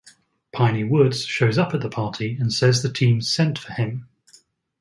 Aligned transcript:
Piney 0.51 0.83
Woods 0.83 1.23
shows 1.25 1.59
up 1.59 1.75
at 1.75 1.81
the 1.81 1.87
party 1.87 2.35
and 2.39 2.51
says 2.51 2.81
the 2.81 2.91
team 2.91 3.21
sent 3.21 3.59
for 3.59 3.73
him. 3.73 4.07